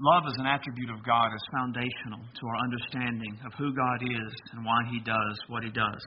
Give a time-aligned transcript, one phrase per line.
[0.00, 4.32] Love as an attribute of God is foundational to our understanding of who God is
[4.56, 6.00] and why He does what He does.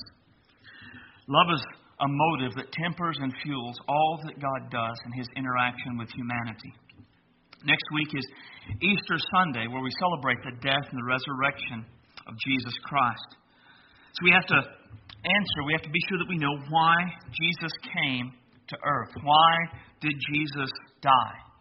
[1.29, 1.61] Love is
[2.01, 6.73] a motive that tempers and fuels all that God does in His interaction with humanity.
[7.69, 8.25] Next week is
[8.81, 11.85] Easter Sunday, where we celebrate the death and the resurrection
[12.25, 13.29] of Jesus Christ.
[14.17, 16.97] So we have to answer, we have to be sure that we know why
[17.29, 18.33] Jesus came
[18.73, 19.13] to earth.
[19.21, 19.53] Why
[20.01, 20.73] did Jesus
[21.05, 21.52] die?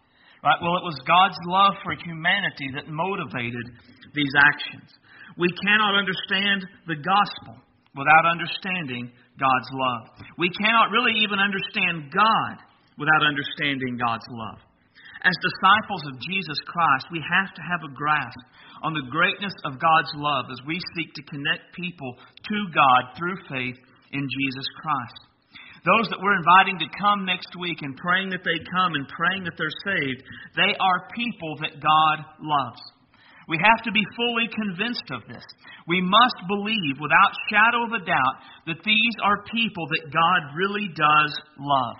[0.43, 0.59] Right?
[0.59, 3.63] Well, it was God's love for humanity that motivated
[4.11, 4.91] these actions.
[5.39, 7.63] We cannot understand the gospel
[7.95, 9.07] without understanding
[9.39, 10.03] God's love.
[10.37, 12.55] We cannot really even understand God
[12.99, 14.59] without understanding God's love.
[15.23, 18.43] As disciples of Jesus Christ, we have to have a grasp
[18.83, 23.39] on the greatness of God's love as we seek to connect people to God through
[23.47, 23.79] faith
[24.11, 25.32] in Jesus Christ.
[25.83, 29.43] Those that we're inviting to come next week and praying that they come and praying
[29.43, 30.23] that they're saved,
[30.55, 32.79] they are people that God loves.
[33.51, 35.43] We have to be fully convinced of this.
[35.87, 38.35] We must believe without shadow of a doubt
[38.71, 41.99] that these are people that God really does love.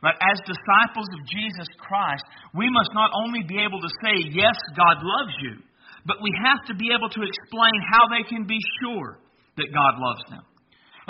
[0.00, 2.24] But as disciples of Jesus Christ,
[2.56, 5.60] we must not only be able to say, Yes, God loves you,
[6.08, 9.20] but we have to be able to explain how they can be sure
[9.60, 10.44] that God loves them.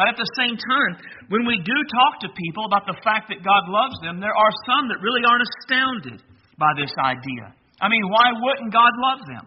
[0.00, 0.92] But at the same time,
[1.28, 4.52] when we do talk to people about the fact that God loves them, there are
[4.64, 6.24] some that really aren't astounded
[6.56, 7.52] by this idea.
[7.84, 9.44] I mean, why wouldn't God love them?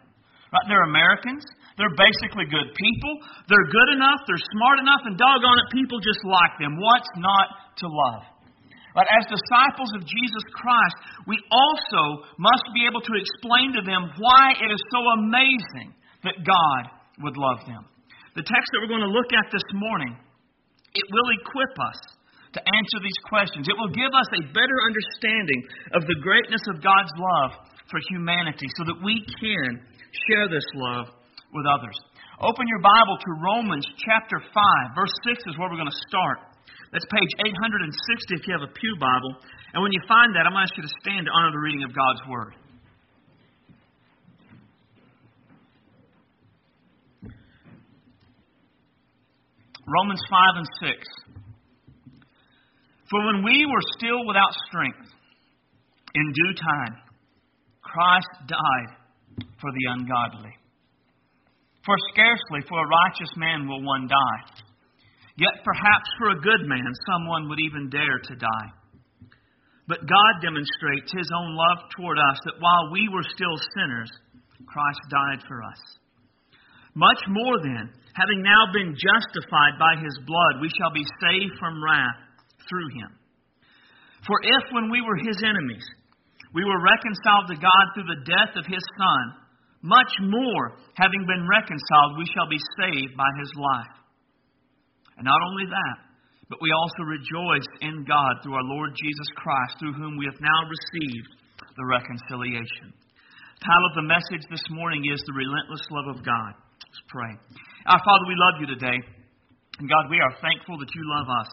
[0.53, 0.65] Right?
[0.69, 1.41] They're Americans.
[1.73, 3.13] They're basically good people.
[3.49, 4.21] They're good enough.
[4.29, 6.77] They're smart enough, and doggone it, people just like them.
[6.77, 8.21] What's not to love?
[8.93, 14.05] But as disciples of Jesus Christ, we also must be able to explain to them
[14.21, 16.93] why it is so amazing that God
[17.25, 17.89] would love them.
[18.37, 20.13] The text that we're going to look at this morning
[20.93, 21.99] it will equip us
[22.53, 23.65] to answer these questions.
[23.65, 25.61] It will give us a better understanding
[25.97, 27.51] of the greatness of God's love
[27.89, 29.81] for humanity so that we can
[30.29, 31.09] share this love
[31.53, 31.97] with others.
[32.41, 36.53] Open your Bible to Romans chapter 5, verse 6 is where we're going to start.
[36.93, 39.33] That's page 860 if you have a Pew Bible.
[39.73, 41.61] And when you find that, I'm going to ask you to stand to honor the
[41.61, 42.53] reading of God's Word.
[49.85, 51.07] Romans 5 and 6.
[53.09, 55.11] For when we were still without strength,
[56.15, 56.95] in due time,
[57.81, 58.91] Christ died
[59.59, 60.55] for the ungodly.
[61.85, 64.41] For scarcely for a righteous man will one die.
[65.35, 68.69] Yet perhaps for a good man someone would even dare to die.
[69.87, 74.11] But God demonstrates His own love toward us that while we were still sinners,
[74.65, 75.81] Christ died for us.
[76.95, 81.81] Much more then, having now been justified by his blood, we shall be saved from
[81.81, 82.21] wrath
[82.69, 83.11] through him.
[84.25, 85.83] For if, when we were his enemies,
[86.53, 89.25] we were reconciled to God through the death of his Son,
[89.83, 93.95] much more, having been reconciled, we shall be saved by his life.
[95.17, 95.97] And not only that,
[96.47, 100.39] but we also rejoice in God through our Lord Jesus Christ, through whom we have
[100.39, 101.31] now received
[101.75, 102.93] the reconciliation.
[102.93, 106.53] The title of the message this morning is The Relentless Love of God.
[106.79, 107.33] Let's pray.
[107.85, 108.95] Our Father, we love you today.
[109.79, 111.51] And God, we are thankful that you love us.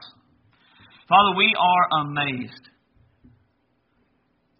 [1.08, 2.64] Father, we are amazed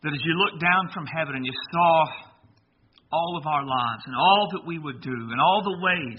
[0.03, 2.07] that as you looked down from heaven and you saw
[3.13, 6.19] all of our lives and all that we would do and all the ways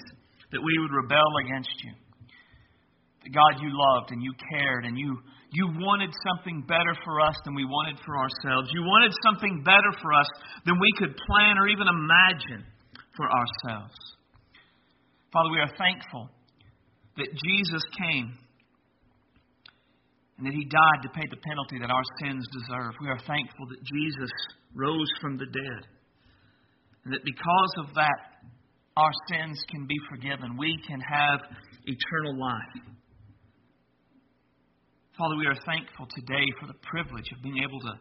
[0.51, 1.91] that we would rebel against you,
[3.23, 5.19] that God, you loved and you cared and you,
[5.51, 8.72] you wanted something better for us than we wanted for ourselves.
[8.72, 10.28] You wanted something better for us
[10.63, 12.63] than we could plan or even imagine
[13.17, 14.00] for ourselves.
[15.31, 16.30] Father, we are thankful
[17.18, 18.38] that Jesus came
[20.38, 22.94] and that he died to pay the penalty that our sins deserve.
[23.00, 24.31] We are thankful that Jesus
[24.75, 25.81] rose from the dead.
[27.06, 28.20] And that because of that,
[28.97, 30.58] our sins can be forgiven.
[30.58, 31.40] We can have
[31.86, 32.84] eternal life.
[35.18, 37.94] Father, we are thankful today for the privilege of being able to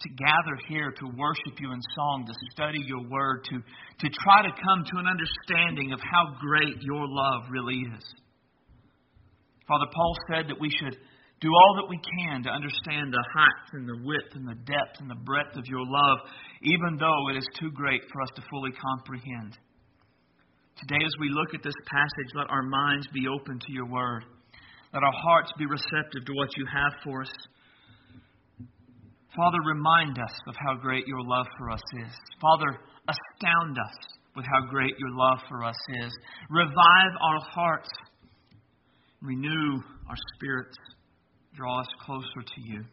[0.00, 4.40] to gather here to worship you in song, to study your word, to, to try
[4.42, 8.04] to come to an understanding of how great your love really is.
[9.68, 10.96] Father, Paul said that we should
[11.40, 15.00] do all that we can to understand the height and the width and the depth
[15.00, 16.18] and the breadth of your love,
[16.62, 19.56] even though it is too great for us to fully comprehend.
[20.80, 24.24] Today, as we look at this passage, let our minds be open to your word.
[24.92, 27.32] Let our hearts be receptive to what you have for us.
[29.36, 32.12] Father, remind us of how great your love for us is.
[32.40, 33.96] Father, astound us
[34.34, 36.12] with how great your love for us is.
[36.50, 37.90] Revive our hearts,
[39.22, 39.78] renew
[40.08, 40.76] our spirits,
[41.54, 42.84] draw us closer to you.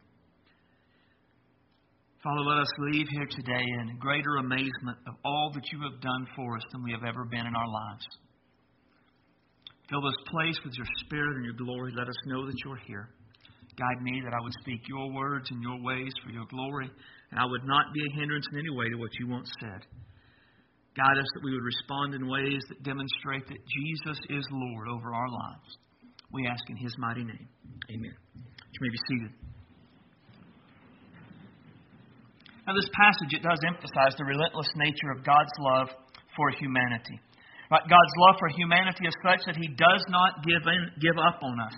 [2.24, 6.28] Father, let us leave here today in greater amazement of all that you have done
[6.36, 8.06] for us than we have ever been in our lives.
[9.90, 11.94] Fill this place with your spirit and your glory.
[11.96, 13.10] Let us know that you're here.
[13.78, 16.90] Guide me that I would speak your words and your ways for your glory,
[17.30, 19.86] and I would not be a hindrance in any way to what you once said.
[20.98, 25.14] Guide us that we would respond in ways that demonstrate that Jesus is Lord over
[25.14, 25.70] our lives.
[26.34, 27.48] We ask in his mighty name.
[27.94, 28.18] Amen.
[28.34, 29.32] You may be seated.
[32.66, 35.88] Now, this passage, it does emphasize the relentless nature of God's love
[36.36, 37.22] for humanity.
[37.72, 37.86] Right?
[37.86, 41.62] God's love for humanity is such that He does not give, in, give up on
[41.62, 41.78] us.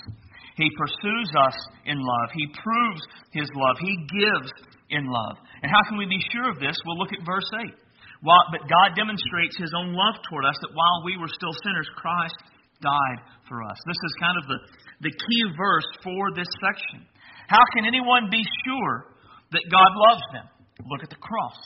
[0.59, 1.57] He pursues us
[1.87, 2.27] in love.
[2.35, 3.01] He proves
[3.31, 3.79] His love.
[3.79, 4.51] He gives
[4.91, 5.39] in love.
[5.63, 6.75] And how can we be sure of this?
[6.83, 7.71] We'll look at verse 8.
[8.19, 11.87] While, but God demonstrates His own love toward us that while we were still sinners,
[11.95, 12.35] Christ
[12.83, 13.79] died for us.
[13.87, 14.59] This is kind of the,
[15.07, 17.07] the key verse for this section.
[17.47, 19.15] How can anyone be sure
[19.55, 20.47] that God loves them?
[20.91, 21.59] Look at the cross.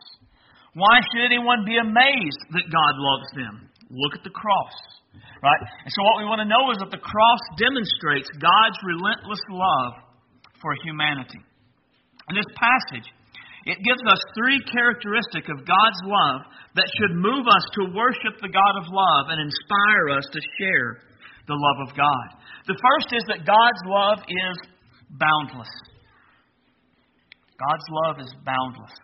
[0.74, 3.70] Why should anyone be amazed that God loves them?
[3.90, 4.78] Look at the cross.
[5.44, 5.62] Right?
[5.62, 9.94] And so what we want to know is that the cross demonstrates God's relentless love
[10.64, 11.42] for humanity.
[12.32, 13.08] In this passage,
[13.68, 18.52] it gives us three characteristics of God's love that should move us to worship the
[18.52, 21.04] God of love and inspire us to share
[21.48, 22.28] the love of God.
[22.68, 24.56] The first is that God's love is
[25.20, 25.72] boundless.
[27.60, 28.96] God's love is boundless.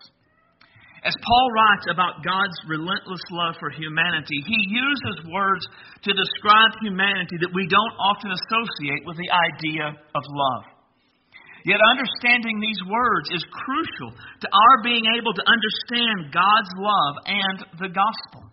[0.99, 5.63] As Paul writes about God's relentless love for humanity, he uses words
[6.03, 10.63] to describe humanity that we don't often associate with the idea of love.
[11.63, 17.57] Yet understanding these words is crucial to our being able to understand God's love and
[17.79, 18.47] the gospel.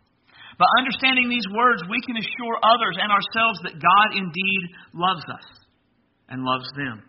[0.59, 4.63] By understanding these words, we can assure others and ourselves that God indeed
[4.95, 5.47] loves us
[6.31, 7.03] and loves them.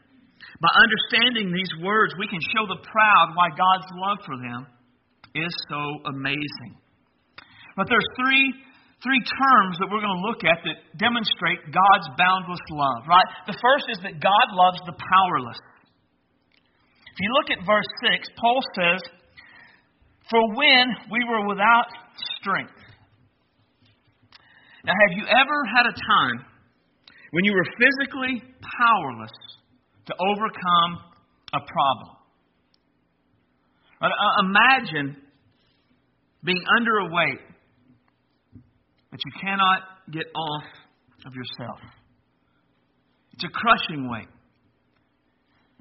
[0.61, 4.67] By understanding these words, we can show the proud why God's love for them
[5.35, 6.77] is so amazing.
[7.75, 8.53] But there's three
[9.03, 13.29] three terms that we're going to look at that demonstrate God's boundless love, right?
[13.45, 15.61] The first is that God loves the powerless.
[17.13, 19.01] If you look at verse 6, Paul says,
[20.29, 21.89] For when we were without
[22.41, 22.73] strength.
[24.85, 26.45] Now, have you ever had a time
[27.31, 29.35] when you were physically powerless
[30.07, 30.91] to overcome
[31.53, 32.16] a problem?
[34.01, 34.09] Uh,
[34.41, 35.17] imagine
[36.43, 37.41] being under a weight
[39.11, 40.63] that you cannot get off
[41.25, 41.79] of yourself.
[43.33, 44.29] It's a crushing weight.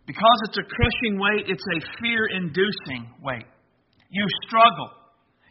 [0.06, 3.46] Because it's a crushing weight, it's a fear inducing weight.
[4.08, 4.90] You struggle.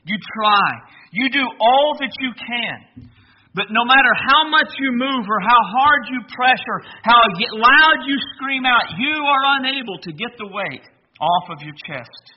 [0.05, 0.69] You try.
[1.11, 3.09] You do all that you can.
[3.53, 7.19] But no matter how much you move or how hard you press or how
[7.55, 10.83] loud you scream out, you are unable to get the weight
[11.19, 12.35] off of your chest.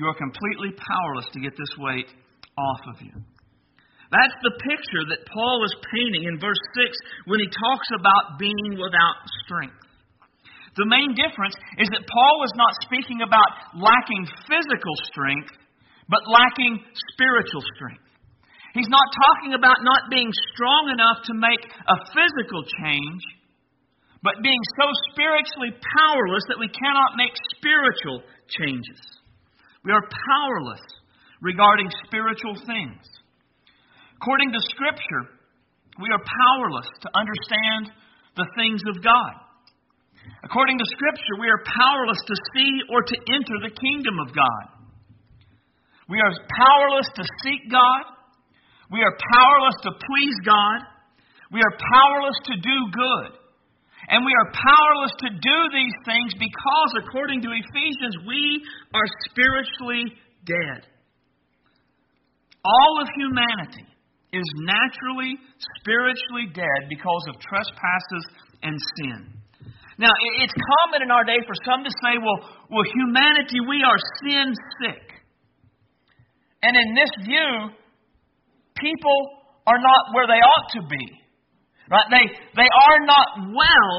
[0.00, 2.08] You are completely powerless to get this weight
[2.56, 3.12] off of you.
[4.08, 8.80] That's the picture that Paul is painting in verse 6 when he talks about being
[8.80, 9.76] without strength.
[10.80, 15.52] The main difference is that Paul was not speaking about lacking physical strength,
[16.08, 16.80] but lacking
[17.12, 18.08] spiritual strength.
[18.72, 23.20] He's not talking about not being strong enough to make a physical change,
[24.24, 29.19] but being so spiritually powerless that we cannot make spiritual changes.
[29.84, 30.84] We are powerless
[31.40, 33.00] regarding spiritual things.
[34.20, 35.40] According to Scripture,
[35.96, 37.96] we are powerless to understand
[38.36, 39.32] the things of God.
[40.44, 44.64] According to Scripture, we are powerless to see or to enter the kingdom of God.
[46.08, 48.04] We are powerless to seek God.
[48.92, 50.84] We are powerless to please God.
[51.52, 53.39] We are powerless to do good.
[54.10, 58.58] And we are powerless to do these things because, according to Ephesians, we
[58.90, 60.82] are spiritually dead.
[62.66, 63.86] All of humanity
[64.34, 65.38] is naturally,
[65.78, 68.24] spiritually dead because of trespasses
[68.66, 69.30] and sin.
[69.96, 70.10] Now,
[70.42, 72.40] it's common in our day for some to say, well,
[72.70, 75.06] well, humanity, we are sin sick.
[76.62, 77.70] And in this view,
[78.74, 79.18] people
[79.66, 81.19] are not where they ought to be.
[81.90, 82.06] Right?
[82.06, 83.94] They, they are not well,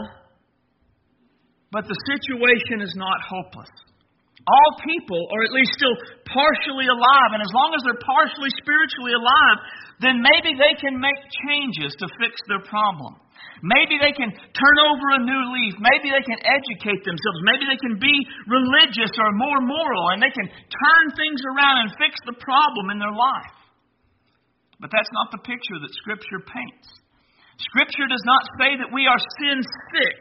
[1.75, 3.71] but the situation is not hopeless.
[4.41, 5.93] All people are at least still
[6.25, 9.57] partially alive, and as long as they're partially spiritually alive,
[10.01, 13.21] then maybe they can make changes to fix their problem.
[13.61, 15.77] Maybe they can turn over a new leaf.
[15.77, 17.39] Maybe they can educate themselves.
[17.45, 18.15] Maybe they can be
[18.49, 22.97] religious or more moral and they can turn things around and fix the problem in
[22.97, 23.57] their life.
[24.81, 27.00] But that's not the picture that Scripture paints.
[27.69, 29.61] Scripture does not say that we are sin
[29.93, 30.19] sick,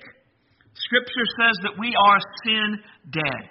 [0.75, 2.69] Scripture says that we are sin
[3.11, 3.45] dead.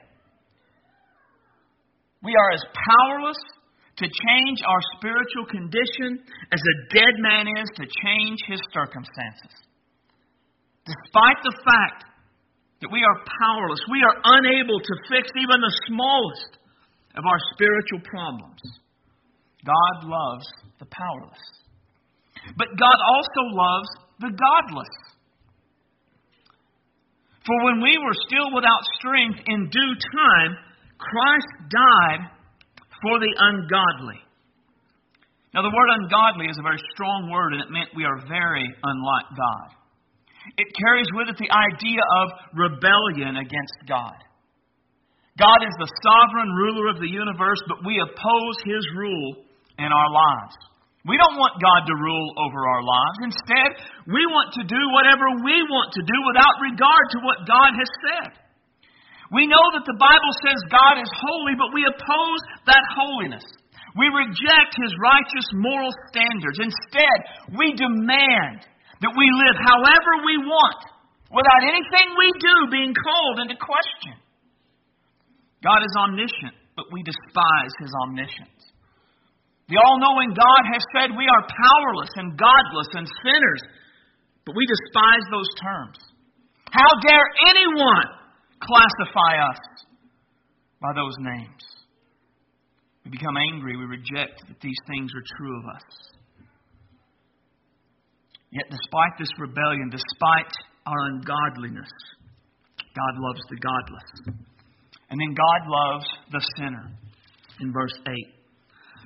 [2.23, 3.39] We are as powerless
[3.97, 6.19] to change our spiritual condition
[6.51, 9.53] as a dead man is to change his circumstances.
[10.85, 12.07] Despite the fact
[12.81, 16.51] that we are powerless, we are unable to fix even the smallest
[17.15, 18.61] of our spiritual problems.
[19.65, 20.47] God loves
[20.79, 21.43] the powerless.
[22.57, 23.89] But God also loves
[24.19, 24.93] the godless.
[27.45, 30.51] For when we were still without strength, in due time,
[30.99, 32.21] Christ died
[33.01, 34.21] for the ungodly.
[35.53, 38.67] Now, the word ungodly is a very strong word, and it meant we are very
[38.83, 39.67] unlike God.
[40.57, 44.17] It carries with it the idea of rebellion against God.
[45.39, 49.45] God is the sovereign ruler of the universe, but we oppose his rule
[49.79, 50.55] in our lives.
[51.07, 53.31] We don't want God to rule over our lives.
[53.31, 53.69] Instead,
[54.11, 57.91] we want to do whatever we want to do without regard to what God has
[58.03, 58.31] said.
[59.31, 63.45] We know that the Bible says God is holy, but we oppose that holiness.
[63.95, 66.59] We reject his righteous moral standards.
[66.59, 67.17] Instead,
[67.55, 68.67] we demand
[68.99, 70.81] that we live however we want
[71.31, 74.19] without anything we do being called into question.
[75.63, 78.58] God is omniscient, but we despise his omniscience.
[79.69, 83.61] The all knowing God has said we are powerless and godless and sinners,
[84.45, 85.97] but we despise those terms.
[86.73, 88.09] How dare anyone
[88.57, 89.61] classify us
[90.81, 91.61] by those names?
[93.05, 95.87] We become angry, we reject that these things are true of us.
[98.51, 100.53] Yet, despite this rebellion, despite
[100.87, 101.93] our ungodliness,
[102.97, 104.35] God loves the godless.
[105.11, 106.89] And then God loves the sinner
[107.61, 108.38] in verse 8.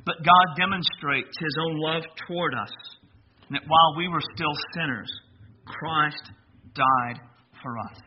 [0.05, 2.73] But God demonstrates his own love toward us,
[3.47, 5.11] and that while we were still sinners,
[5.65, 6.31] Christ
[6.75, 7.19] died
[7.61, 7.99] for us.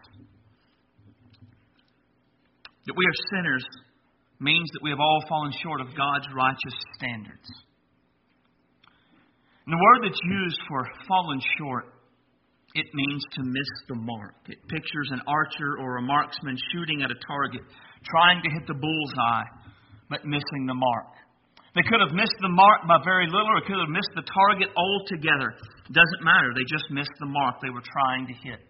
[2.87, 3.65] That we are sinners
[4.39, 7.49] means that we have all fallen short of God's righteous standards.
[9.65, 11.87] And the word that's used for fallen short,
[12.75, 14.35] it means to miss the mark.
[14.47, 17.63] It pictures an archer or a marksman shooting at a target,
[18.05, 19.49] trying to hit the bullseye,
[20.11, 21.09] but missing the mark.
[21.77, 24.73] They could have missed the mark by very little, or could have missed the target
[24.73, 25.53] altogether.
[25.93, 26.57] Doesn't matter.
[26.57, 28.65] They just missed the mark they were trying to hit.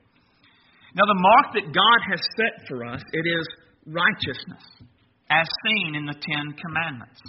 [0.99, 3.47] Now, the mark that God has set for us, it is
[3.87, 4.65] righteousness,
[5.31, 7.23] as seen in the Ten Commandments.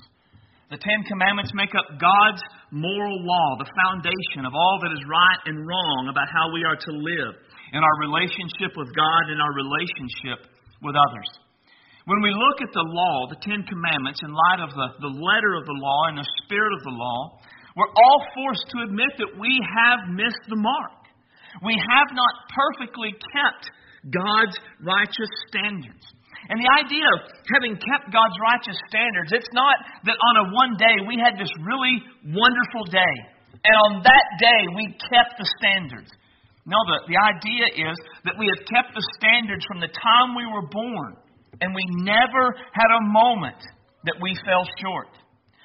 [0.74, 2.42] The Ten Commandments make up God's
[2.74, 6.76] moral law, the foundation of all that is right and wrong about how we are
[6.76, 7.38] to live
[7.72, 10.42] in our relationship with God and our relationship
[10.82, 11.30] with others.
[12.08, 15.60] When we look at the law, the Ten Commandments, in light of the, the letter
[15.60, 17.36] of the law and the spirit of the law,
[17.76, 21.04] we're all forced to admit that we have missed the mark.
[21.68, 23.68] We have not perfectly kept
[24.08, 26.08] God's righteous standards.
[26.48, 29.76] And the idea of having kept God's righteous standards, it's not
[30.08, 33.16] that on a one day we had this really wonderful day,
[33.68, 36.08] and on that day we kept the standards.
[36.64, 40.48] No, the, the idea is that we have kept the standards from the time we
[40.48, 41.20] were born,
[41.62, 43.62] and we never had a moment
[44.06, 45.10] that we fell short.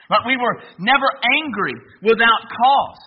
[0.08, 1.08] But we were never
[1.40, 3.02] angry without cause.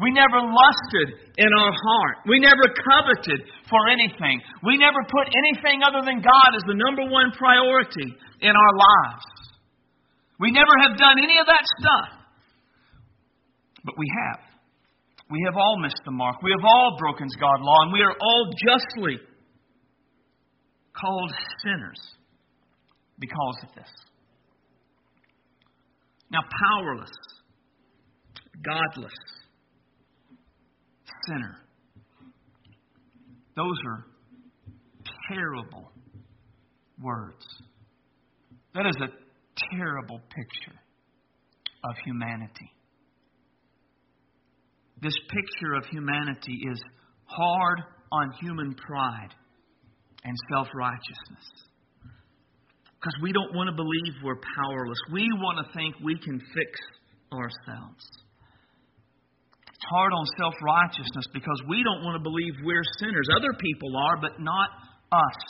[0.00, 2.16] We never lusted in our heart.
[2.24, 4.40] We never coveted for anything.
[4.64, 8.08] We never put anything other than God as the number one priority
[8.40, 9.28] in our lives.
[10.40, 12.08] We never have done any of that stuff.
[13.84, 14.40] But we have.
[15.30, 16.42] We have all missed the mark.
[16.42, 19.20] We have all broken God's law, and we are all justly
[20.96, 21.32] called
[21.62, 22.00] sinners
[23.20, 23.90] because of this.
[26.32, 27.10] Now, powerless,
[28.64, 29.12] godless,
[31.28, 31.56] sinner.
[33.56, 34.06] Those are
[35.32, 35.92] terrible
[37.02, 37.44] words.
[38.74, 39.08] That is a
[39.74, 40.78] terrible picture
[41.84, 42.70] of humanity.
[45.02, 46.80] This picture of humanity is
[47.24, 47.80] hard
[48.12, 49.34] on human pride
[50.24, 51.69] and self righteousness.
[53.00, 54.98] Because we don't want to believe we're powerless.
[55.10, 56.72] We want to think we can fix
[57.32, 58.04] ourselves.
[59.72, 63.26] It's hard on self righteousness because we don't want to believe we're sinners.
[63.32, 64.68] Other people are, but not
[65.12, 65.40] us.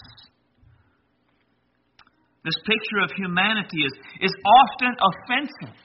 [2.45, 3.93] This picture of humanity is,
[4.23, 5.77] is often offensive.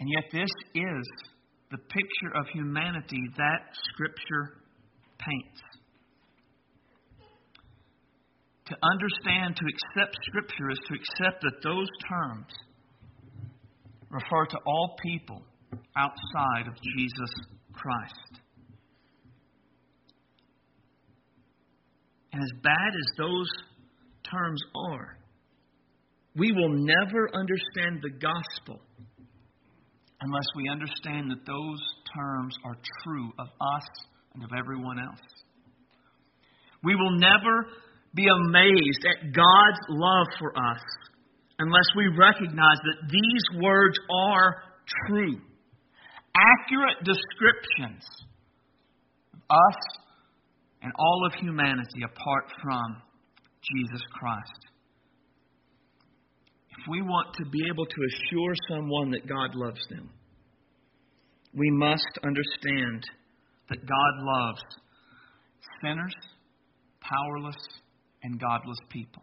[0.00, 1.04] And yet, this is
[1.70, 4.64] the picture of humanity that Scripture
[5.20, 5.69] paints.
[8.70, 12.46] To understand, to accept Scripture, is to accept that those terms
[14.10, 15.42] refer to all people
[15.96, 17.30] outside of Jesus
[17.72, 18.40] Christ.
[22.32, 23.48] And as bad as those
[24.30, 25.16] terms are,
[26.36, 28.80] We will never understand the gospel
[30.20, 31.80] unless we understand that those
[32.14, 33.88] terms are true of us
[34.34, 35.18] and of everyone else.
[36.84, 37.66] We will never
[38.14, 40.82] be amazed at God's love for us
[41.58, 44.62] unless we recognize that these words are
[45.06, 45.38] true,
[46.34, 48.04] accurate descriptions
[49.34, 49.78] of us
[50.82, 52.96] and all of humanity apart from
[53.62, 54.66] Jesus Christ.
[56.70, 60.08] If we want to be able to assure someone that God loves them,
[61.54, 63.04] we must understand
[63.68, 64.62] that God loves
[65.82, 66.14] sinners,
[67.00, 67.56] powerless,
[68.22, 69.22] and godless people.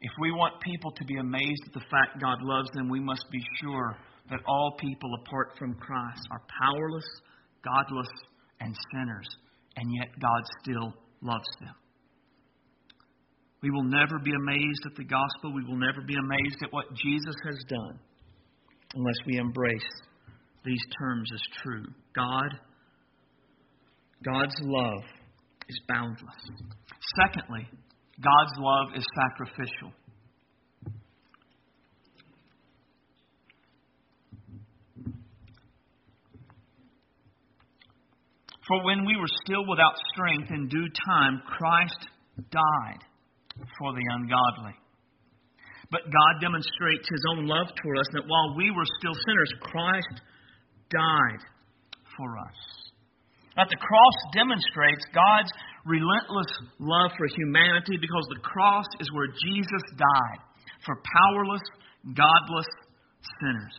[0.00, 3.24] If we want people to be amazed at the fact God loves them, we must
[3.30, 3.96] be sure
[4.30, 7.04] that all people apart from Christ are powerless,
[7.64, 8.08] godless,
[8.60, 9.28] and sinners,
[9.76, 11.74] and yet God still loves them.
[13.62, 15.52] We will never be amazed at the gospel.
[15.54, 17.98] We will never be amazed at what Jesus has done
[18.94, 19.90] unless we embrace
[20.64, 21.84] these terms as true.
[22.14, 22.58] God,
[24.24, 25.02] God's love
[25.70, 26.42] is boundless.
[27.22, 27.66] Secondly,
[28.18, 29.94] God's love is sacrificial.
[38.66, 42.06] For when we were still without strength, in due time, Christ
[42.50, 43.02] died
[43.78, 44.74] for the ungodly.
[45.90, 50.22] But God demonstrates his own love toward us that while we were still sinners, Christ
[50.88, 51.42] died
[52.16, 52.79] for us.
[53.56, 55.50] That the cross demonstrates God's
[55.84, 60.40] relentless love for humanity because the cross is where Jesus died
[60.86, 61.62] for powerless,
[62.14, 62.70] godless
[63.40, 63.76] sinners.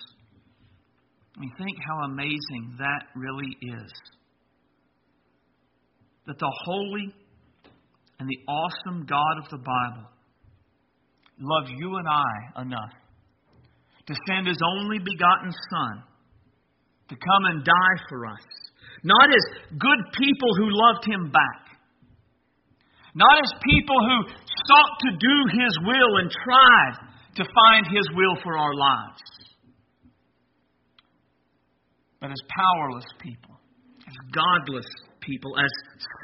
[1.35, 3.91] I mean, think how amazing that really is.
[6.27, 7.15] That the holy,
[8.19, 10.09] and the awesome God of the Bible
[11.39, 12.93] loved you and I enough
[14.05, 16.03] to send his only begotten Son
[17.09, 18.45] to come and die for us.
[19.03, 21.61] Not as good people who loved him back.
[23.15, 24.17] Not as people who
[24.67, 26.95] sought to do his will and tried
[27.35, 29.21] to find his will for our lives.
[32.19, 33.57] But as powerless people,
[34.07, 34.85] as godless
[35.21, 35.71] people, as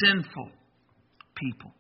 [0.06, 0.52] sinful
[1.36, 1.74] people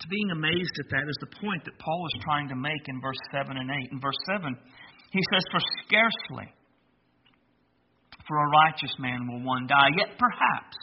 [0.00, 3.00] to being amazed at that is the point that Paul is trying to make in
[3.00, 3.92] verse 7 and 8.
[3.92, 4.56] In verse 7,
[5.12, 6.48] he says, For scarcely
[8.30, 10.78] for a righteous man will one die, yet perhaps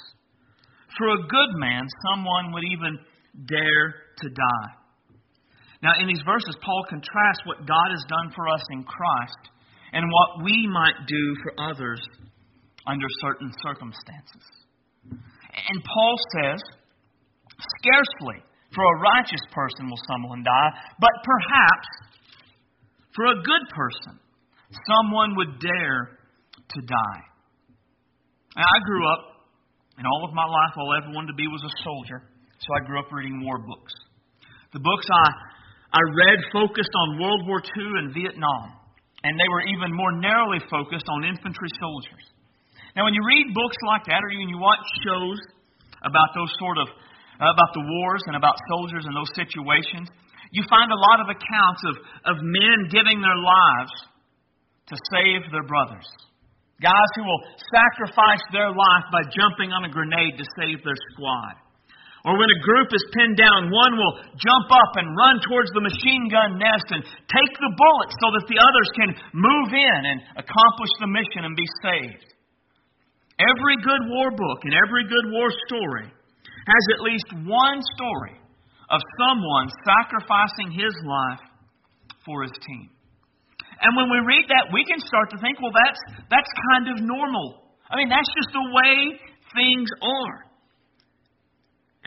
[1.00, 3.00] for a good man someone would even
[3.48, 4.72] dare to die.
[5.82, 9.44] Now, in these verses, Paul contrasts what God has done for us in Christ
[9.94, 12.04] and what we might do for others
[12.86, 14.44] under certain circumstances.
[15.08, 16.60] And Paul says,
[17.80, 18.44] Scarcely
[18.76, 21.88] for a righteous person will someone die, but perhaps
[23.16, 24.20] for a good person,
[24.86, 26.20] someone would dare
[26.70, 27.37] to die.
[28.56, 29.22] Now, I grew up,
[29.98, 32.24] and all of my life, all I ever wanted to be was a soldier,
[32.62, 33.94] so I grew up reading war books.
[34.74, 35.28] The books I,
[35.98, 38.78] I read focused on World War II and Vietnam,
[39.24, 42.26] and they were even more narrowly focused on infantry soldiers.
[42.96, 45.38] Now, when you read books like that, or when you watch shows
[46.02, 46.88] about those sort of
[47.38, 50.10] uh, about the wars and about soldiers and those situations,
[50.50, 51.96] you find a lot of accounts of,
[52.34, 53.94] of men giving their lives
[54.90, 56.08] to save their brothers.
[56.78, 61.58] Guys who will sacrifice their life by jumping on a grenade to save their squad.
[62.28, 65.82] Or when a group is pinned down, one will jump up and run towards the
[65.82, 70.20] machine gun nest and take the bullet so that the others can move in and
[70.36, 72.30] accomplish the mission and be saved.
[73.40, 78.36] Every good war book and every good war story has at least one story
[78.90, 81.46] of someone sacrificing his life
[82.26, 82.90] for his team.
[83.82, 87.04] And when we read that, we can start to think, well, that's, that's kind of
[87.04, 87.68] normal.
[87.90, 89.18] I mean, that's just the way
[89.54, 90.38] things are.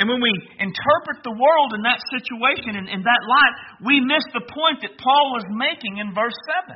[0.00, 3.54] And when we interpret the world in that situation, in, in that light,
[3.85, 6.72] we miss the point that Paul was making in verse 7.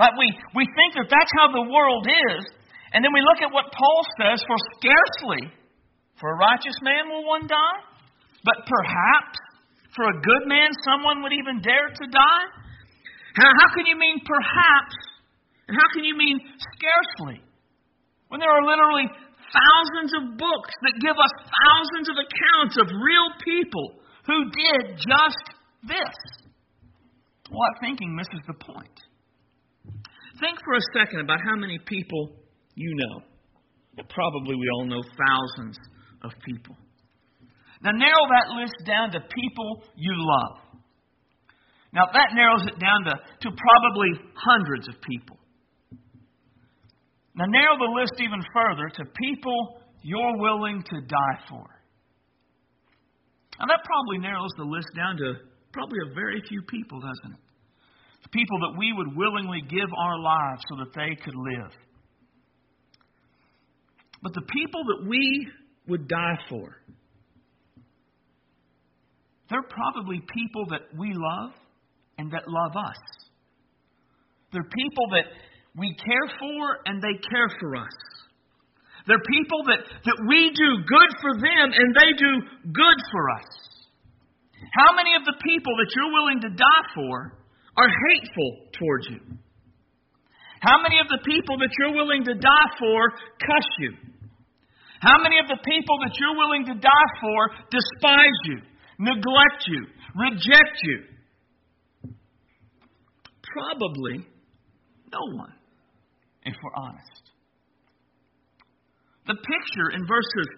[0.00, 0.14] Right?
[0.16, 2.42] We, we think that that's how the world is,
[2.96, 5.52] and then we look at what Paul says, for scarcely
[6.16, 7.80] for a righteous man will one die,
[8.44, 9.38] but perhaps
[9.92, 12.46] for a good man someone would even dare to die?
[13.36, 14.96] How, can you mean perhaps?
[15.68, 16.40] And how can you mean
[16.76, 17.40] scarcely?
[18.28, 19.08] When there are literally
[19.52, 25.44] thousands of books that give us thousands of accounts of real people who did just
[25.84, 26.16] this.
[27.50, 28.96] What thinking misses the point.
[30.40, 32.32] Think for a second about how many people
[32.74, 33.22] you know.
[34.08, 35.76] Probably we all know thousands
[36.24, 36.76] of people.
[37.82, 40.58] Now, narrow that list down to people you love.
[41.92, 45.36] Now, that narrows it down to, to probably hundreds of people.
[47.36, 51.64] Now, narrow the list even further to people you're willing to die for.
[53.58, 55.34] And that probably narrows the list down to
[55.72, 57.42] probably a very few people, doesn't it?
[58.24, 61.72] The people that we would willingly give our lives so that they could live.
[64.22, 65.48] But the people that we
[65.88, 66.76] would die for,
[69.50, 71.52] they're probably people that we love
[72.18, 73.00] and that love us.
[74.52, 75.26] They're people that
[75.76, 77.96] we care for and they care for us.
[79.06, 82.32] They're people that, that we do good for them and they do
[82.70, 83.48] good for us.
[84.78, 87.34] How many of the people that you're willing to die for
[87.76, 89.20] are hateful towards you?
[90.60, 93.10] How many of the people that you're willing to die for
[93.42, 93.92] cuss you?
[95.02, 97.40] How many of the people that you're willing to die for
[97.74, 98.58] despise you,
[99.02, 99.82] neglect you,
[100.14, 101.11] reject you?
[103.52, 104.26] Probably
[105.12, 105.52] no one,
[106.44, 107.22] if we're honest.
[109.26, 110.48] The picture in verses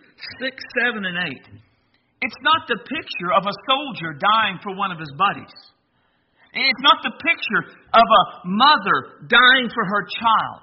[0.40, 1.18] 6, 7, and
[1.52, 1.60] 8,
[2.22, 5.52] it's not the picture of a soldier dying for one of his buddies.
[6.54, 10.62] It's not the picture of a mother dying for her child.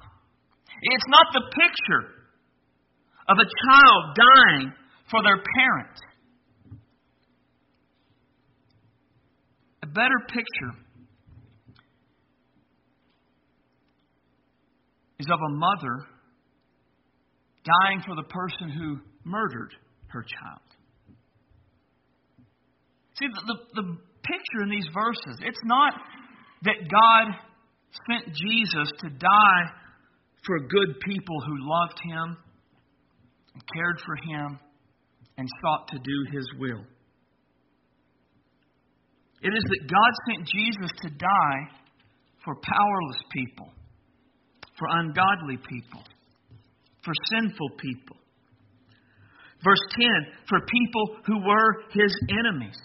[0.81, 2.03] It's not the picture
[3.27, 4.73] of a child dying
[5.11, 5.97] for their parent.
[9.83, 10.73] A better picture
[15.21, 16.05] is of a mother
[17.63, 19.71] dying for the person who murdered
[20.07, 20.67] her child.
[23.19, 23.87] See, the, the, the
[24.25, 25.93] picture in these verses, it's not
[26.63, 27.35] that God
[28.09, 29.63] sent Jesus to die
[30.45, 32.37] for good people who loved him
[33.53, 34.59] and cared for him
[35.37, 36.83] and sought to do his will.
[39.43, 41.61] It is that God sent Jesus to die
[42.43, 43.69] for powerless people,
[44.81, 46.01] for ungodly people,
[47.05, 48.17] for sinful people.
[49.63, 50.07] Verse 10
[50.49, 52.77] for people who were his enemies.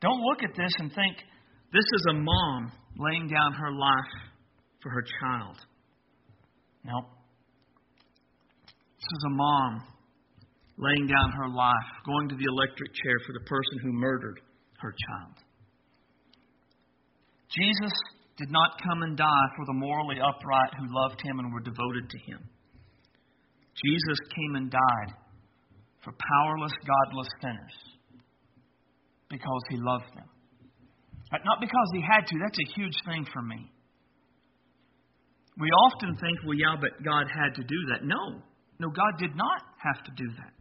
[0.00, 1.16] Don't look at this and think
[1.72, 4.14] this is a mom laying down her life
[4.82, 5.56] for her child.
[6.84, 7.06] No.
[8.98, 9.84] This is a mom
[10.76, 14.40] laying down her life, going to the electric chair for the person who murdered
[14.80, 15.34] her child.
[17.48, 17.92] Jesus
[18.36, 22.10] did not come and die for the morally upright who loved him and were devoted
[22.10, 22.40] to him.
[23.74, 25.10] Jesus came and died
[26.02, 27.76] for powerless, godless sinners
[29.30, 30.28] because he loved them.
[31.32, 32.34] Not because he had to.
[32.38, 33.70] That's a huge thing for me.
[35.58, 38.04] We often think, well, yeah, but God had to do that.
[38.04, 38.42] No.
[38.78, 40.54] No, God did not have to do that.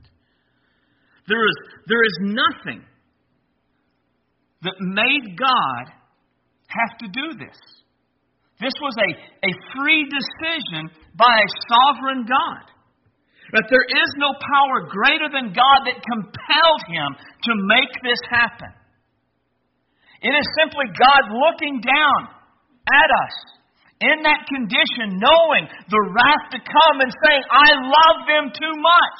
[1.27, 1.57] There is,
[1.87, 2.83] there is nothing
[4.61, 5.93] that made God
[6.73, 7.57] have to do this.
[8.61, 9.09] This was a,
[9.45, 12.63] a free decision by a sovereign God.
[13.51, 17.09] That there is no power greater than God that compelled him
[17.49, 18.71] to make this happen.
[20.23, 22.21] It is simply God looking down
[22.87, 23.35] at us
[23.99, 29.19] in that condition, knowing the wrath to come and saying, I love them too much.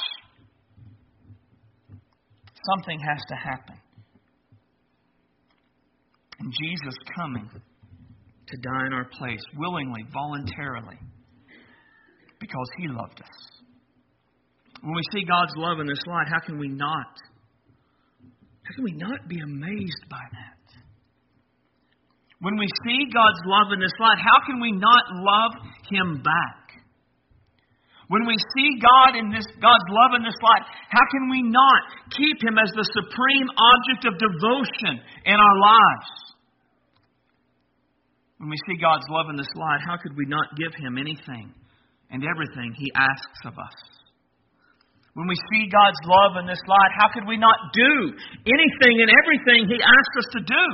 [2.64, 3.83] Something has to happen
[6.44, 11.00] and Jesus coming to die in our place willingly, voluntarily,
[12.40, 13.40] because He loved us.
[14.82, 17.16] When we see God's love in this light, how can we not?
[18.68, 20.60] How can we not be amazed by that?
[22.44, 25.52] When we see God's love in this light, how can we not love
[25.88, 26.60] Him back?
[28.12, 31.82] When we see God in this God's love in this light, how can we not
[32.12, 36.33] keep Him as the supreme object of devotion in our lives?
[38.44, 41.56] When we see God's love in this light, how could we not give Him anything
[42.12, 43.80] and everything He asks of us?
[45.16, 48.12] When we see God's love in this light, how could we not do
[48.44, 50.66] anything and everything He asks us to do?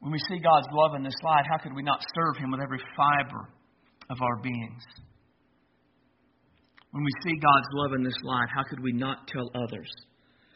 [0.00, 2.62] When we see God's love in this light, how could we not serve Him with
[2.64, 3.52] every fiber
[4.08, 4.84] of our beings?
[6.92, 9.92] When we see God's love in this light, how could we not tell others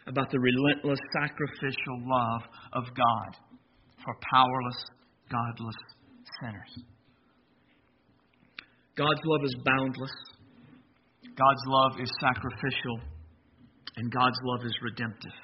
[0.06, 2.40] about the relentless sacrificial love
[2.72, 3.36] of God
[4.06, 4.80] for powerless,
[5.28, 5.74] godless
[6.40, 6.72] sinners.
[8.96, 10.14] God's love is boundless.
[11.36, 13.00] God's love is sacrificial.
[13.96, 15.36] And God's love is redemptive.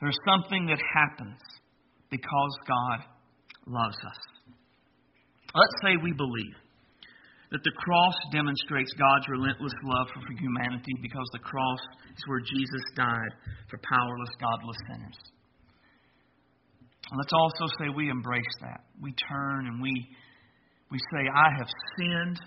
[0.00, 1.40] There's something that happens
[2.08, 2.98] because God
[3.66, 4.20] loves us.
[5.54, 6.54] Let's say we believe
[7.50, 11.80] that the cross demonstrates God's relentless love for humanity because the cross
[12.14, 13.32] is where Jesus died
[13.68, 15.18] for powerless, godless sinners.
[17.16, 18.80] Let's also say we embrace that.
[19.00, 19.92] We turn and we,
[20.90, 22.40] we say, I have sinned.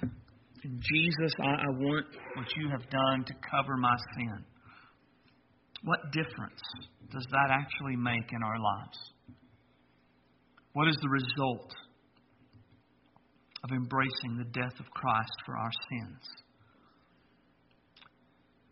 [0.64, 4.46] And Jesus, I, I want what you have done to cover my sin.
[5.84, 6.62] What difference
[7.12, 9.00] does that actually make in our lives?
[10.74, 11.74] What is the result
[13.64, 16.24] of embracing the death of Christ for our sins.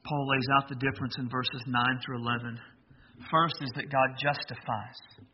[0.04, 2.60] Paul lays out the difference in verses 9 through 11.
[3.30, 5.29] First is that God justifies.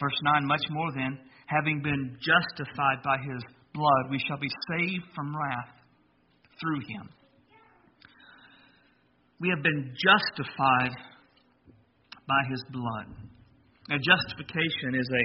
[0.00, 3.42] Verse 9, much more than, having been justified by his
[3.74, 5.76] blood, we shall be saved from wrath
[6.60, 7.08] through him.
[9.40, 10.96] We have been justified
[12.26, 13.06] by his blood.
[13.88, 15.24] Now, justification is a,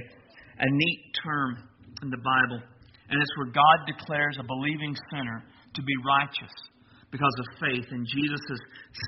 [0.63, 1.69] a neat term
[2.01, 2.63] in the Bible.
[3.09, 5.43] And it's where God declares a believing sinner
[5.75, 6.55] to be righteous
[7.11, 8.59] because of faith in Jesus'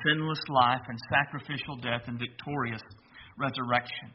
[0.04, 2.82] sinless life and sacrificial death and victorious
[3.36, 4.14] resurrection.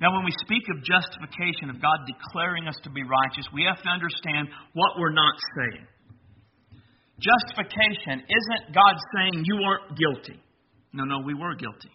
[0.00, 3.80] Now, when we speak of justification, of God declaring us to be righteous, we have
[3.82, 5.86] to understand what we're not saying.
[7.22, 10.40] Justification isn't God saying you weren't guilty.
[10.92, 11.90] No, no, we were guilty.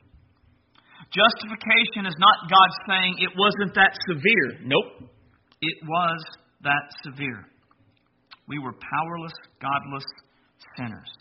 [1.11, 4.63] Justification is not God saying it wasn't that severe.
[4.63, 5.09] Nope.
[5.61, 6.23] It was
[6.63, 7.45] that severe.
[8.47, 10.05] We were powerless, godless
[10.77, 11.11] sinners.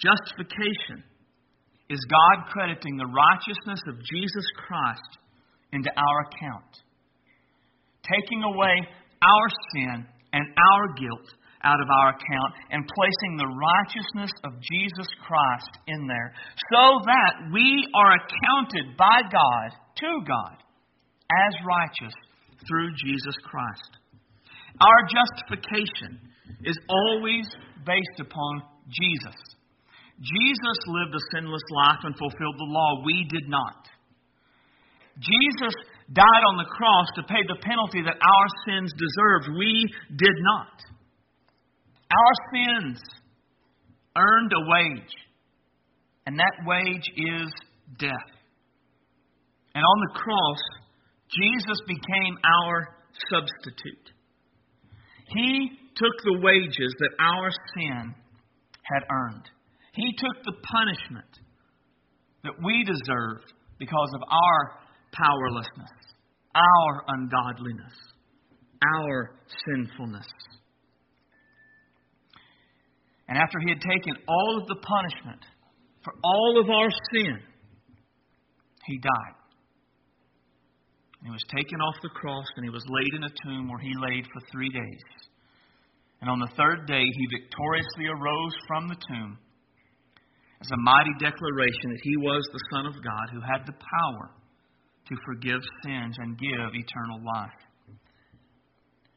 [0.00, 1.04] Justification
[1.92, 5.12] is God crediting the righteousness of Jesus Christ
[5.72, 6.72] into our account,
[8.00, 8.88] taking away
[9.20, 11.28] our sin and our guilt
[11.62, 16.32] out of our account and placing the righteousness of Jesus Christ in there
[16.72, 19.68] so that we are accounted by God
[20.00, 20.56] to God
[21.30, 22.14] as righteous
[22.66, 23.90] through Jesus Christ.
[24.80, 26.18] Our justification
[26.64, 27.46] is always
[27.84, 29.51] based upon Jesus.
[30.22, 33.02] Jesus lived a sinless life and fulfilled the law.
[33.04, 33.88] We did not.
[35.18, 35.74] Jesus
[36.12, 39.58] died on the cross to pay the penalty that our sins deserved.
[39.58, 40.78] We did not.
[42.12, 43.00] Our sins
[44.16, 45.14] earned a wage,
[46.26, 47.52] and that wage is
[47.98, 48.30] death.
[49.74, 50.60] And on the cross,
[51.30, 52.96] Jesus became our
[53.30, 54.12] substitute.
[55.28, 58.14] He took the wages that our sin
[58.82, 59.48] had earned.
[59.92, 61.32] He took the punishment
[62.44, 64.80] that we deserved because of our
[65.12, 65.92] powerlessness,
[66.54, 67.92] our ungodliness,
[68.82, 69.36] our
[69.68, 70.26] sinfulness.
[73.28, 75.44] And after he had taken all of the punishment
[76.04, 77.38] for all of our sin,
[78.86, 79.38] he died.
[81.22, 83.92] He was taken off the cross and he was laid in a tomb where he
[83.94, 85.04] laid for three days.
[86.20, 89.38] And on the third day, he victoriously arose from the tomb
[90.62, 94.30] as a mighty declaration that he was the Son of God who had the power
[95.10, 97.62] to forgive sins and give eternal life.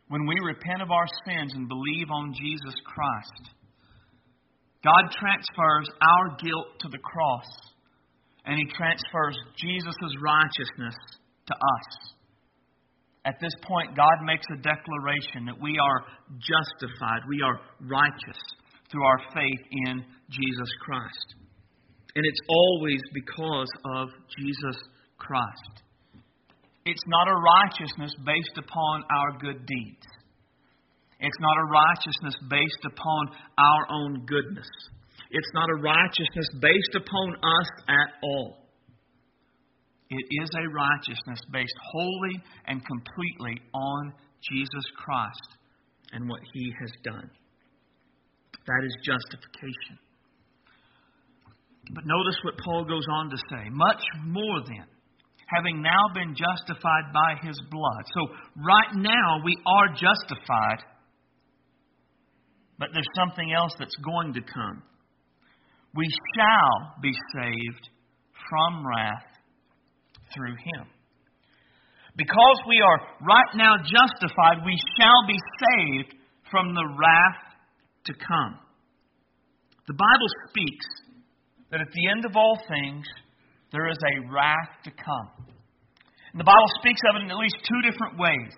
[0.09, 3.53] When we repent of our sins and believe on Jesus Christ,
[4.81, 7.49] God transfers our guilt to the cross,
[8.45, 10.97] and He transfers Jesus' righteousness
[11.45, 11.89] to us.
[13.25, 16.05] At this point, God makes a declaration that we are
[16.41, 18.41] justified, we are righteous
[18.91, 21.35] through our faith in Jesus Christ.
[22.15, 24.77] And it's always because of Jesus
[25.17, 25.83] Christ.
[26.85, 30.05] It's not a righteousness based upon our good deeds.
[31.19, 34.69] It's not a righteousness based upon our own goodness.
[35.31, 38.65] It's not a righteousness based upon us at all.
[40.09, 44.13] It is a righteousness based wholly and completely on
[44.51, 45.57] Jesus Christ
[46.11, 47.29] and what he has done.
[48.65, 50.01] That is justification.
[51.93, 53.69] But notice what Paul goes on to say.
[53.69, 54.85] Much more than,
[55.45, 58.03] having now been justified by his blood.
[58.13, 58.21] So,
[58.57, 60.81] right now, we are justified,
[62.79, 64.81] but there's something else that's going to come.
[65.93, 67.89] We shall be saved
[68.49, 69.29] from wrath
[70.33, 70.89] through him.
[72.17, 76.15] Because we are right now justified, we shall be saved
[76.49, 77.44] from the wrath
[78.05, 78.59] to come.
[79.87, 80.87] The Bible speaks
[81.71, 83.05] that at the end of all things,
[83.71, 85.29] there is a wrath to come.
[86.33, 88.53] And the Bible speaks of it in at least two different ways.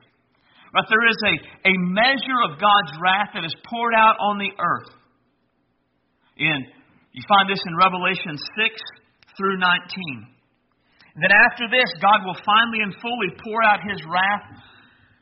[0.73, 1.35] But there is a,
[1.71, 4.91] a measure of God's wrath that is poured out on the earth.
[6.37, 6.59] In,
[7.13, 8.75] you find this in Revelation 6
[9.37, 10.37] through 19
[11.17, 14.45] that after this, God will finally and fully pour out his wrath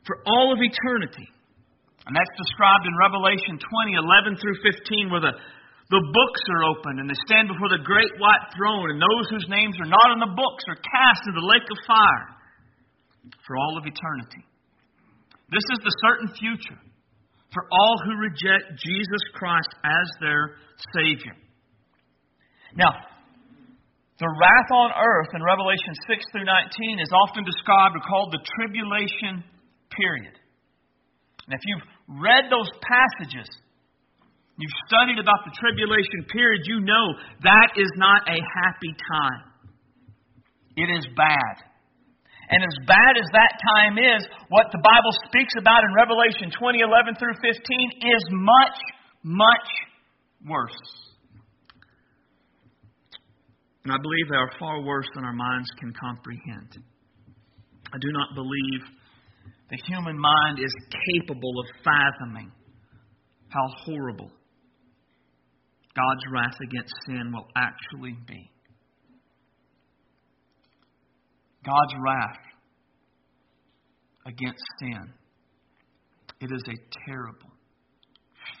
[0.04, 1.24] for all of eternity
[2.06, 5.34] And that's described in Revelation 20, 11 through 15, where the,
[5.90, 9.46] the books are opened and they stand before the great white throne, and those whose
[9.50, 12.28] names are not in the books are cast into the lake of fire
[13.42, 14.46] for all of eternity.
[15.50, 16.78] This is the certain future
[17.50, 20.62] for all who reject Jesus Christ as their
[20.94, 21.34] Savior.
[22.78, 22.94] Now,
[24.18, 28.42] the wrath on earth in Revelation 6 through 19 is often described or called the
[28.58, 29.42] tribulation
[29.90, 30.34] period.
[31.46, 33.48] And if you've read those passages,
[34.58, 37.06] you've studied about the tribulation period, you know
[37.42, 39.56] that is not a happy time.
[40.76, 41.54] It is bad.
[42.48, 46.78] And as bad as that time is, what the Bible speaks about in Revelation 20,
[46.78, 47.50] 11 through 15
[48.06, 48.78] is much,
[49.24, 49.68] much
[50.46, 51.06] worse.
[53.82, 56.82] And I believe they are far worse than our minds can comprehend.
[57.92, 58.82] I do not believe
[59.70, 60.72] the human mind is
[61.16, 62.52] capable of fathoming
[63.48, 64.30] how horrible
[65.94, 68.50] God's wrath against sin will actually be.
[71.64, 72.38] God's wrath
[74.26, 75.12] against sin.
[76.40, 77.50] It is a terrible,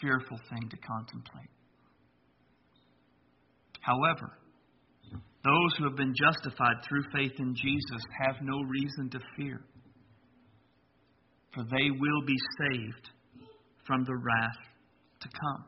[0.00, 1.50] fearful thing to contemplate.
[3.80, 4.38] However,
[5.44, 9.60] those who have been justified through faith in Jesus have no reason to fear,
[11.56, 13.08] for they will be saved
[13.86, 14.60] from the wrath
[15.22, 15.64] to come.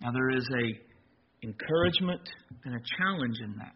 [0.00, 2.26] Now there is a encouragement
[2.64, 3.74] and a challenge in that.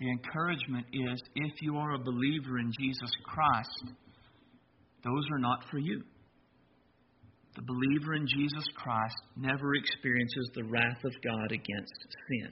[0.00, 3.94] The encouragement is if you are a believer in Jesus Christ,
[5.04, 6.02] those are not for you.
[7.54, 12.50] The believer in Jesus Christ never experiences the wrath of God against sin,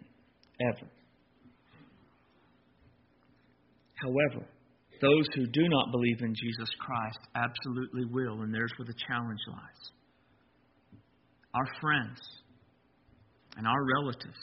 [0.60, 0.90] ever.
[3.94, 4.46] However,
[5.00, 9.40] those who do not believe in Jesus Christ absolutely will, and there's where the challenge
[9.48, 9.82] lies.
[11.54, 12.20] Our friends,
[13.56, 14.38] and our relatives,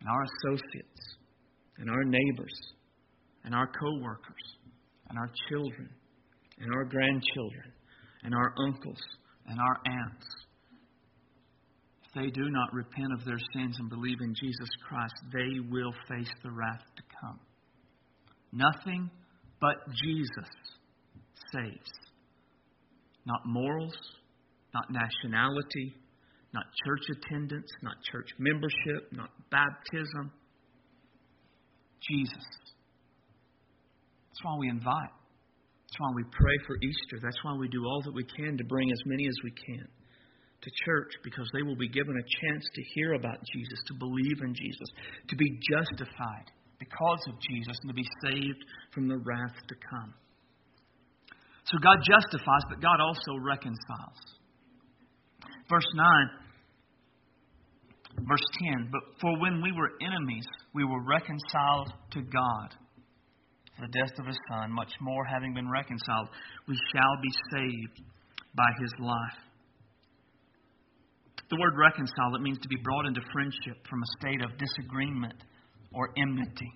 [0.00, 1.02] and our associates,
[1.78, 2.56] and our neighbors,
[3.44, 4.44] and our co workers,
[5.10, 5.88] and our children,
[6.58, 7.72] and our grandchildren,
[8.22, 9.00] and our uncles,
[9.46, 10.26] and our aunts,
[12.04, 15.92] if they do not repent of their sins and believe in Jesus Christ, they will
[16.08, 17.40] face the wrath to come.
[18.52, 19.10] Nothing
[19.64, 20.50] but Jesus
[21.54, 21.92] saves.
[23.24, 23.96] Not morals,
[24.74, 25.96] not nationality,
[26.52, 30.30] not church attendance, not church membership, not baptism.
[32.06, 32.44] Jesus.
[34.28, 35.16] That's why we invite.
[35.88, 37.16] That's why we pray for Easter.
[37.22, 39.88] That's why we do all that we can to bring as many as we can
[40.60, 44.42] to church because they will be given a chance to hear about Jesus, to believe
[44.42, 44.88] in Jesus,
[45.28, 46.52] to be justified
[46.84, 50.12] because of Jesus, and to be saved from the wrath to come.
[51.64, 54.20] So God justifies, but God also reconciles.
[55.68, 56.28] Verse 9,
[58.28, 60.44] verse 10 But for when we were enemies,
[60.74, 62.68] we were reconciled to God
[63.76, 66.28] For the death of his Son, much more, having been reconciled,
[66.68, 68.02] we shall be saved
[68.54, 69.40] by his life.
[71.50, 75.34] The word reconcile, it means to be brought into friendship from a state of disagreement
[75.94, 76.72] or enmity.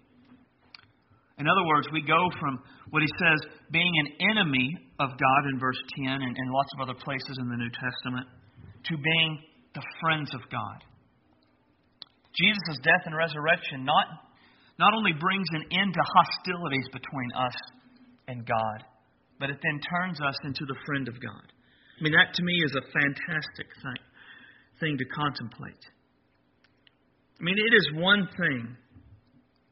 [1.39, 2.59] In other words, we go from
[2.91, 3.39] what he says
[3.71, 7.49] being an enemy of God in verse 10 and, and lots of other places in
[7.49, 8.27] the New Testament
[8.91, 9.39] to being
[9.75, 10.83] the friends of God.
[12.35, 14.07] Jesus' death and resurrection not
[14.79, 17.59] not only brings an end to hostilities between us
[18.29, 18.87] and God,
[19.41, 21.47] but it then turns us into the friend of God.
[21.99, 24.03] I mean, that to me is a fantastic thing,
[24.79, 25.83] thing to contemplate.
[27.41, 28.77] I mean, it is one thing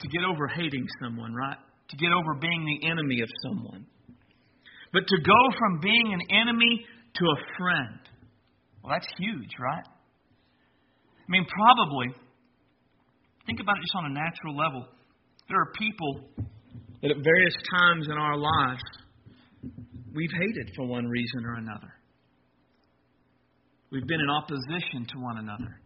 [0.00, 1.56] to get over hating someone, right?
[1.90, 3.86] To get over being the enemy of someone.
[4.92, 7.98] But to go from being an enemy to a friend,
[8.82, 9.84] well, that's huge, right?
[9.84, 12.14] I mean, probably,
[13.46, 14.86] think about it just on a natural level.
[15.48, 16.46] There are people
[17.02, 18.82] that at various times in our lives
[20.14, 21.92] we've hated for one reason or another.
[23.90, 25.80] We've been in opposition to one another.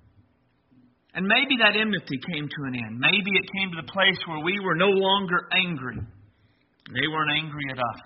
[1.15, 2.99] And maybe that enmity came to an end.
[2.99, 5.97] Maybe it came to the place where we were no longer angry.
[5.97, 8.03] They weren't angry at us.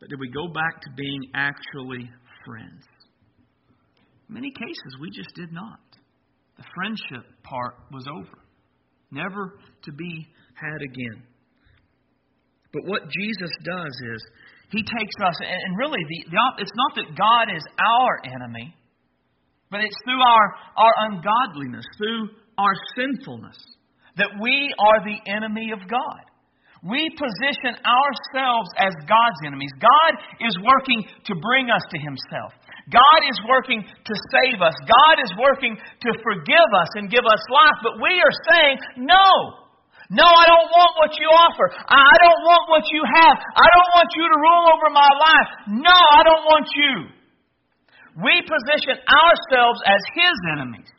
[0.00, 2.08] But did we go back to being actually
[2.46, 2.84] friends?
[4.28, 5.80] In many cases, we just did not.
[6.56, 8.38] The friendship part was over
[9.10, 11.22] never to be had again.
[12.72, 14.22] But what Jesus does is,
[14.70, 18.74] he takes us, and really, the, the, it's not that God is our enemy,
[19.70, 20.46] but it's through our,
[20.76, 23.58] our ungodliness, through our sinfulness,
[24.16, 26.24] that we are the enemy of God.
[26.82, 29.72] we position ourselves as God's enemies.
[29.82, 32.54] God is working to bring us to Himself.
[32.86, 34.72] God is working to save us.
[34.86, 37.78] God is working to forgive us and give us life.
[37.82, 39.28] But we are saying, no.
[40.08, 41.68] No, I don't want what you offer.
[41.84, 43.36] I don't want what you have.
[43.36, 45.48] I don't want you to rule over my life.
[45.68, 46.94] No, I don't want you.
[48.18, 50.90] We position ourselves as His enemies.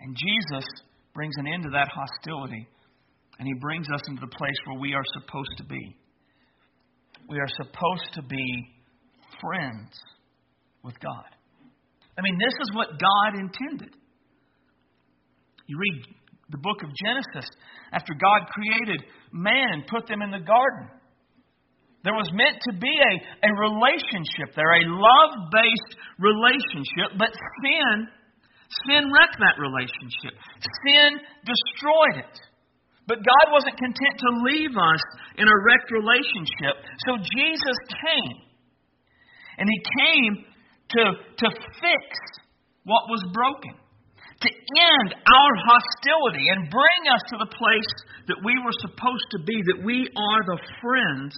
[0.00, 0.64] And Jesus
[1.14, 2.68] brings an end to that hostility,
[3.38, 5.96] and He brings us into the place where we are supposed to be.
[7.28, 8.70] We are supposed to be
[9.40, 9.90] friends
[10.84, 11.26] with God.
[12.18, 13.96] I mean, this is what God intended.
[15.66, 16.04] You read
[16.50, 17.50] the book of Genesis
[17.92, 19.02] after God created
[19.32, 20.90] man and put them in the garden.
[22.06, 25.92] There was meant to be a, a relationship there, a love based
[26.22, 28.06] relationship, but sin,
[28.86, 30.38] sin wrecked that relationship.
[30.86, 32.36] Sin destroyed it.
[33.10, 35.02] But God wasn't content to leave us
[35.34, 36.78] in a wrecked relationship,
[37.10, 38.38] so Jesus came.
[39.58, 40.34] And He came
[40.94, 41.46] to, to
[41.82, 42.06] fix
[42.86, 43.74] what was broken,
[44.46, 47.92] to end our hostility and bring us to the place
[48.30, 51.34] that we were supposed to be, that we are the friends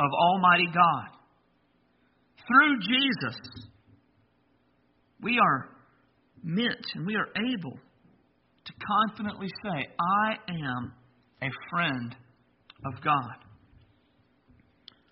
[0.00, 1.08] of Almighty God.
[2.46, 3.68] Through Jesus,
[5.20, 5.68] we are
[6.42, 7.76] meant and we are able
[8.64, 10.92] to confidently say, I am
[11.42, 12.14] a friend
[12.86, 13.36] of God.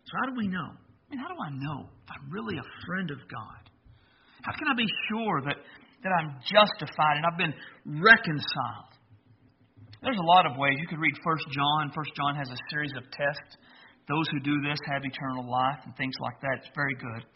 [0.04, 0.70] So, how do we know?
[0.70, 3.62] I mean, how do I know if I'm really a friend of God?
[4.42, 5.58] How can I be sure that,
[6.04, 7.54] that I'm justified and I've been
[7.98, 8.94] reconciled?
[10.02, 10.78] There's a lot of ways.
[10.78, 11.90] You could read 1 John.
[11.90, 13.58] 1 John has a series of tests.
[14.08, 16.62] Those who do this have eternal life and things like that.
[16.62, 17.26] It's very good.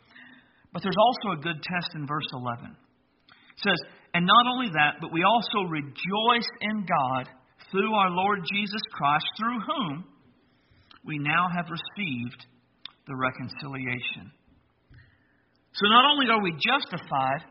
[0.73, 2.71] But there's also a good test in verse 11.
[2.71, 3.81] It says,
[4.15, 7.27] And not only that, but we also rejoice in God
[7.71, 10.05] through our Lord Jesus Christ, through whom
[11.05, 12.47] we now have received
[13.07, 14.31] the reconciliation.
[15.75, 17.43] So not only are we justified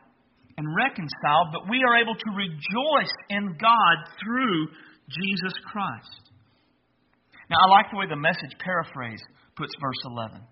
[0.58, 4.68] and reconciled, but we are able to rejoice in God through
[5.08, 6.29] Jesus Christ.
[7.50, 9.22] Now, I like the way the message paraphrase
[9.58, 10.46] puts verse 11.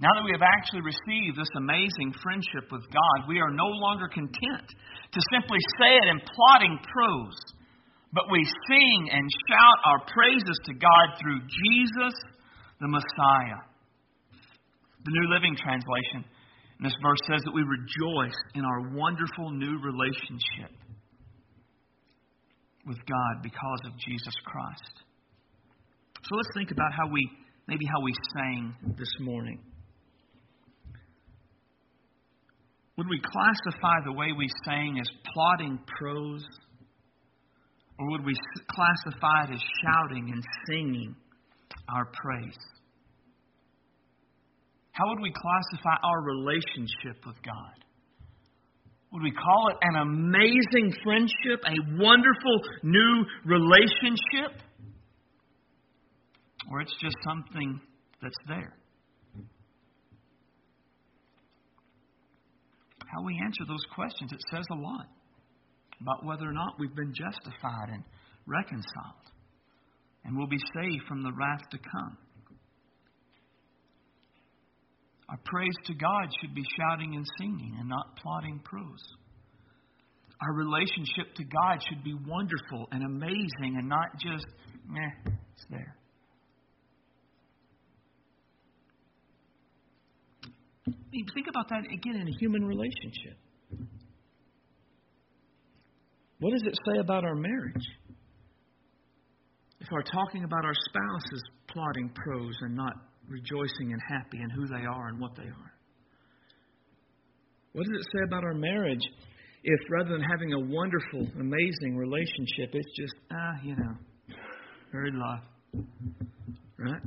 [0.00, 4.08] Now that we have actually received this amazing friendship with God, we are no longer
[4.08, 7.40] content to simply say it in plodding prose,
[8.12, 12.14] but we sing and shout our praises to God through Jesus,
[12.80, 13.64] the Messiah.
[15.04, 16.28] The New Living Translation
[16.76, 20.76] in this verse says that we rejoice in our wonderful new relationship
[22.84, 25.05] with God because of Jesus Christ.
[26.28, 27.22] So let's think about how we
[27.68, 29.60] maybe how we sang this morning.
[32.96, 36.44] Would we classify the way we sang as plodding prose?
[37.98, 38.34] Or would we
[38.68, 41.14] classify it as shouting and singing
[41.88, 42.58] our praise?
[44.90, 47.76] How would we classify our relationship with God?
[49.12, 54.65] Would we call it an amazing friendship, a wonderful new relationship?
[56.70, 57.80] Or it's just something
[58.20, 58.76] that's there?
[63.06, 65.06] How we answer those questions, it says a lot
[66.00, 68.02] about whether or not we've been justified and
[68.46, 69.30] reconciled
[70.24, 72.18] and will be saved from the wrath to come.
[75.28, 79.04] Our praise to God should be shouting and singing and not plodding prose.
[80.40, 84.46] Our relationship to God should be wonderful and amazing and not just,
[84.86, 85.96] meh, it's there.
[90.86, 93.36] Think about that again in a human relationship.
[96.38, 97.86] What does it say about our marriage?
[99.80, 102.92] If our talking about our spouse is plodding prose and not
[103.28, 105.72] rejoicing and happy in who they are and what they are?
[107.72, 109.02] What does it say about our marriage
[109.64, 113.94] if rather than having a wonderful, amazing relationship, it's just, ah, you know,
[114.92, 115.40] very love?
[116.78, 117.02] Right?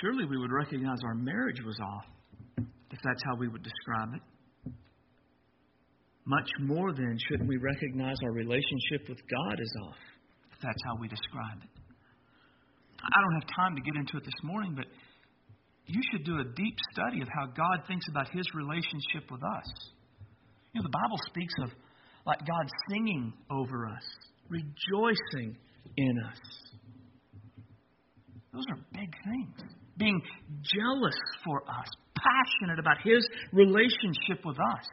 [0.00, 2.04] Surely we would recognize our marriage was off
[2.58, 4.72] if that's how we would describe it.
[6.24, 9.96] Much more then, shouldn't we recognize our relationship with God is off
[10.52, 11.70] if that's how we describe it?
[13.00, 14.86] I don't have time to get into it this morning, but
[15.86, 19.68] you should do a deep study of how God thinks about his relationship with us.
[20.72, 21.70] You know, the Bible speaks of
[22.26, 24.04] like God singing over us,
[24.48, 25.56] rejoicing
[25.96, 26.40] in us.
[28.52, 29.85] Those are big things.
[29.98, 30.20] Being
[30.62, 34.86] jealous for us, passionate about his relationship with us.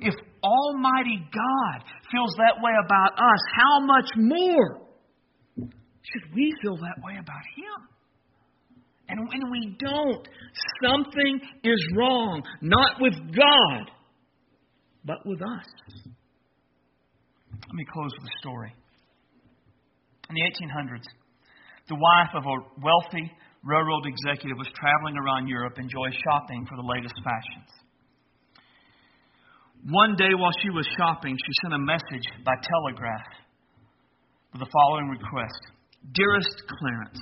[0.00, 4.84] If Almighty God feels that way about us, how much more
[5.56, 7.88] should we feel that way about Him?
[9.08, 10.28] And when we don't,
[10.82, 13.90] something is wrong, not with God,
[15.04, 15.66] but with us.
[17.52, 18.74] Let me close with a story.
[20.28, 21.04] In the 1800s,
[21.88, 23.30] the wife of a wealthy
[23.64, 27.70] railroad executive was traveling around Europe enjoying shopping for the latest fashions.
[29.88, 33.28] One day while she was shopping, she sent a message by telegraph
[34.52, 35.60] with the following request
[36.12, 37.20] Dearest Clarence,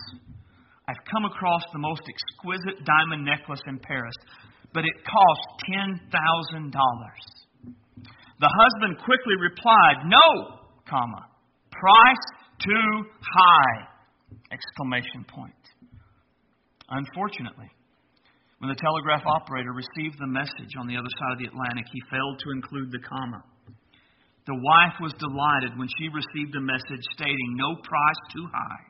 [0.89, 4.15] I've come across the most exquisite diamond necklace in Paris,
[4.75, 6.71] but it cost $10,000.
[8.41, 11.27] The husband quickly replied, No, comma,
[11.71, 12.27] price
[12.59, 13.89] too high!
[14.51, 15.62] Exclamation point.
[16.93, 17.73] Unfortunately,
[18.61, 22.11] when the telegraph operator received the message on the other side of the Atlantic, he
[22.13, 23.43] failed to include the comma.
[24.45, 28.85] The wife was delighted when she received a message stating, No price too high.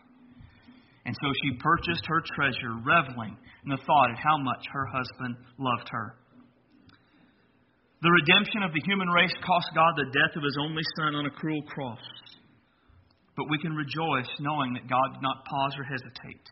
[1.07, 5.37] And so she purchased her treasure, reveling in the thought of how much her husband
[5.59, 6.19] loved her.
[8.03, 11.27] The redemption of the human race cost God the death of his only son on
[11.27, 12.03] a cruel cross.
[13.37, 16.43] But we can rejoice knowing that God did not pause or hesitate.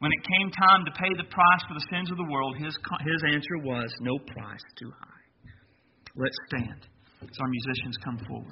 [0.00, 2.72] When it came time to pay the price for the sins of the world, his,
[3.04, 5.52] his answer was, No price too high.
[6.16, 6.88] Let's stand
[7.20, 8.48] as our musicians come forward.